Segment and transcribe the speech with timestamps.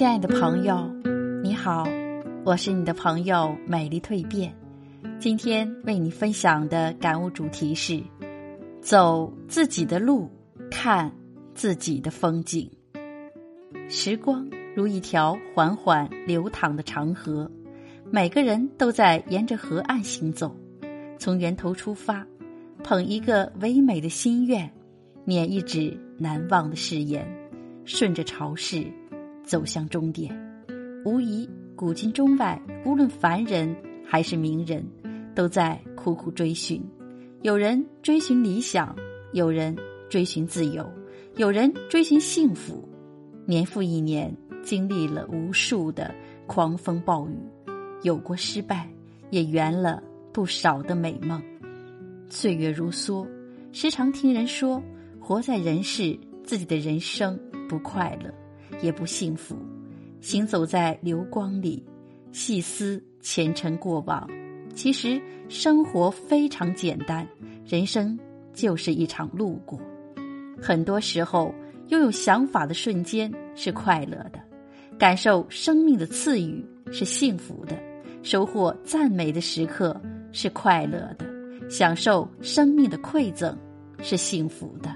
[0.00, 0.90] 亲爱的朋友，
[1.42, 1.86] 你好，
[2.42, 4.50] 我是你的朋友美丽蜕变。
[5.18, 8.02] 今天为你分享的感悟主题是：
[8.80, 10.26] 走自己的路，
[10.70, 11.12] 看
[11.54, 12.66] 自己的风景。
[13.90, 17.50] 时光如一条缓缓流淌的长河，
[18.10, 20.56] 每个人都在沿着河岸行走，
[21.18, 22.26] 从源头出发，
[22.82, 24.72] 捧一个唯美的心愿，
[25.26, 27.22] 念一纸难忘的誓言，
[27.84, 28.82] 顺着潮势。
[29.50, 30.32] 走向终点，
[31.04, 33.74] 无疑古今中外，无论凡人
[34.06, 34.86] 还是名人，
[35.34, 36.80] 都在苦苦追寻。
[37.42, 38.94] 有人追寻理想，
[39.32, 39.76] 有人
[40.08, 40.88] 追寻自由，
[41.34, 42.88] 有人追寻幸福。
[43.44, 44.32] 年复一年，
[44.62, 46.14] 经历了无数的
[46.46, 47.36] 狂风暴雨，
[48.04, 48.88] 有过失败，
[49.30, 50.00] 也圆了
[50.32, 51.42] 不少的美梦。
[52.28, 53.26] 岁月如梭，
[53.72, 54.80] 时常听人说，
[55.18, 57.36] 活在人世，自己的人生
[57.68, 58.32] 不快乐。
[58.82, 59.56] 也不幸福，
[60.20, 61.84] 行走在流光里，
[62.32, 64.28] 细思前尘过往。
[64.74, 67.26] 其实生活非常简单，
[67.66, 68.18] 人生
[68.52, 69.80] 就是一场路过。
[70.62, 71.52] 很多时候，
[71.88, 74.40] 拥有想法的瞬间是快乐的，
[74.98, 77.76] 感受生命的赐予是幸福的，
[78.22, 81.26] 收获赞美的时刻是快乐的，
[81.68, 83.56] 享受生命的馈赠
[84.02, 84.94] 是幸福的。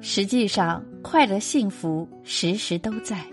[0.00, 3.24] 实际上，快乐、幸福时时都在。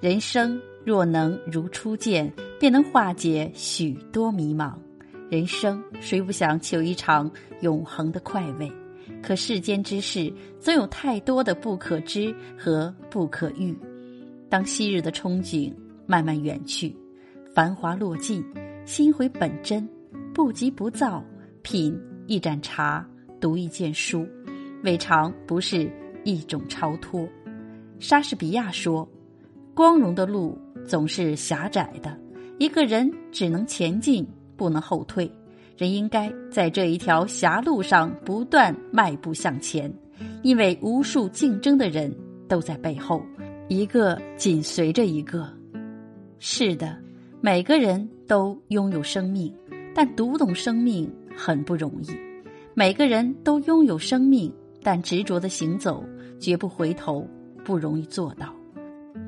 [0.00, 4.74] 人生若能如初见，便能化解许多迷茫。
[5.30, 7.30] 人生谁不想求一场
[7.62, 8.70] 永恒的快慰？
[9.22, 13.74] 可世间之事，总有太多的不可知和不可遇。
[14.50, 15.72] 当昔日的憧憬
[16.04, 16.94] 慢慢远去，
[17.54, 18.44] 繁华落尽，
[18.84, 19.88] 心回本真，
[20.34, 21.24] 不急不躁，
[21.62, 23.08] 品一盏茶，
[23.40, 24.28] 读一卷书。
[24.82, 25.90] 未尝不是
[26.24, 27.28] 一种超脱。
[27.98, 29.06] 莎士比亚说
[29.74, 32.18] ：“光荣的路总是狭窄的，
[32.58, 34.26] 一个人只能前进，
[34.56, 35.30] 不能后退。
[35.76, 39.92] 人应该在这一条狭路上不断迈步向前，
[40.42, 42.14] 因为无数竞争的人
[42.48, 43.22] 都在背后，
[43.68, 45.48] 一个紧随着一个。
[46.38, 46.96] 是的，
[47.40, 49.52] 每个人都拥有生命，
[49.94, 52.10] 但读懂生命很不容易。
[52.74, 54.50] 每个人都拥有生命。”
[54.82, 56.04] 但执着的行走，
[56.38, 57.26] 绝不回头，
[57.64, 58.54] 不容易做到。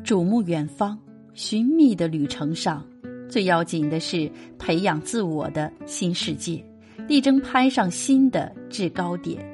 [0.04, 0.98] 瞩目远方，
[1.34, 2.84] 寻觅的旅程上，
[3.28, 6.64] 最要紧的是培养自我的新世界，
[7.06, 9.46] 力争攀上新的制高点。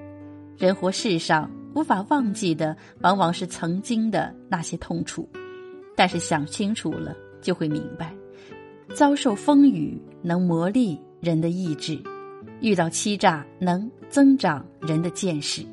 [0.57, 5.29] 人活世上，无法忘记的往往是曾经的那些痛楚，
[5.95, 8.15] 但是想清楚了，就会明白，
[8.95, 11.99] 遭受风雨能磨砺人的意志，
[12.61, 15.65] 遇到欺诈能增长人的见识。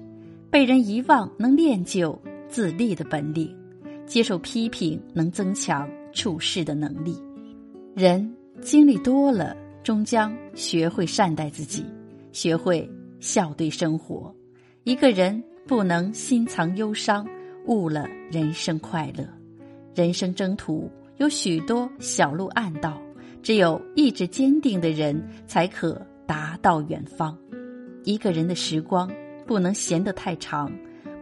[0.49, 3.53] 被人遗忘能练就自立的本领，
[4.05, 7.21] 接受批评能增强处事的能力。
[7.93, 11.85] 人经历多了，终将学会善待自己，
[12.31, 12.89] 学会
[13.19, 14.33] 笑对生活。
[14.83, 17.27] 一个人不能心藏忧伤，
[17.65, 19.27] 误了人生快乐。
[19.93, 23.01] 人生征途有许多小路暗道，
[23.41, 27.37] 只有意志坚定的人才可达到远方。
[28.03, 29.11] 一个人的时光。
[29.45, 30.71] 不能闲得太长，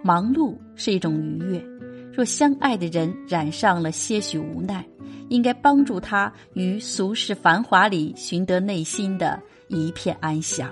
[0.01, 1.63] 忙碌是一种愉悦。
[2.11, 4.85] 若相爱的人染上了些许无奈，
[5.29, 10.71] 应该帮助他于俗世繁华里寻得内心的一片安详。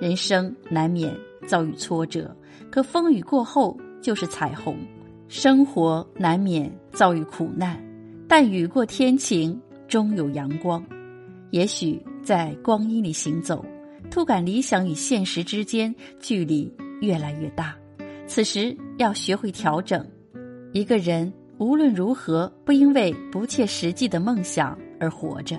[0.00, 1.14] 人生难免
[1.46, 2.36] 遭遇挫折，
[2.70, 4.74] 可风雨过后就是彩虹；
[5.26, 7.82] 生活难免遭遇苦难，
[8.28, 9.58] 但雨过天晴
[9.88, 10.84] 终有阳光。
[11.50, 13.64] 也许在光阴里行走。
[14.10, 17.76] 突感理想与现实之间距离越来越大，
[18.26, 20.04] 此时要学会调整。
[20.72, 25.58] 一个人无论如何不因为不切实际的梦想而活着。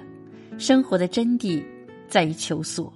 [0.57, 1.63] 生活的真谛
[2.07, 2.91] 在于求索，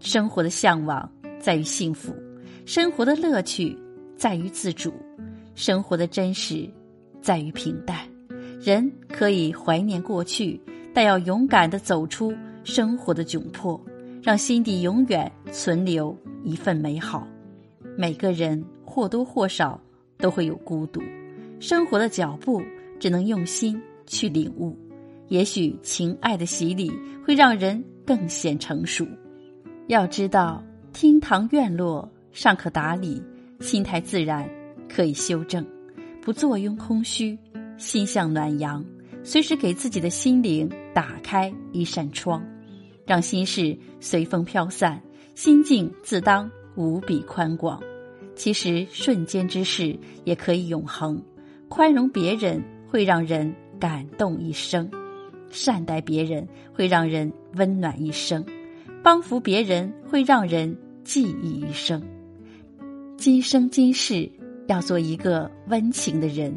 [0.00, 1.10] 生活的向往
[1.40, 2.14] 在于幸福，
[2.66, 3.76] 生活的乐趣
[4.16, 4.92] 在于自主，
[5.54, 6.68] 生活的真实
[7.22, 7.98] 在于平淡。
[8.60, 10.60] 人可以怀念过去，
[10.92, 13.80] 但要勇敢的走出生活的窘迫。
[14.26, 17.24] 让心底永远存留一份美好。
[17.96, 19.80] 每个人或多或少
[20.18, 21.00] 都会有孤独，
[21.60, 22.60] 生活的脚步
[22.98, 24.76] 只能用心去领悟。
[25.28, 26.90] 也许情爱的洗礼
[27.24, 29.06] 会让人更显成熟。
[29.86, 30.60] 要知道，
[30.92, 33.22] 厅堂院落尚可打理，
[33.60, 34.44] 心态自然
[34.88, 35.64] 可以修正。
[36.20, 37.38] 不坐拥空虚，
[37.78, 38.84] 心向暖阳，
[39.22, 42.44] 随时给自己的心灵打开一扇窗。
[43.06, 45.00] 让心事随风飘散，
[45.34, 47.80] 心境自当无比宽广。
[48.34, 51.22] 其实瞬间之事也可以永恒，
[51.68, 54.86] 宽容别人会让人感动一生；
[55.50, 58.42] 善待别人会让人温暖一生；
[59.02, 62.02] 帮扶别人会让人记忆一生。
[63.16, 64.30] 今生今世
[64.66, 66.54] 要做一个温情的人，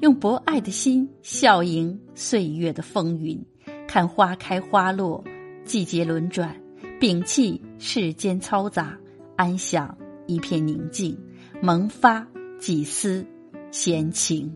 [0.00, 3.42] 用博爱的心笑迎岁月的风云，
[3.88, 5.24] 看花开花落，
[5.64, 6.54] 季节轮转，
[7.00, 8.98] 摒弃世间嘈杂，
[9.36, 11.16] 安享一片宁静，
[11.60, 12.26] 萌发
[12.58, 13.24] 几丝
[13.70, 14.54] 闲情。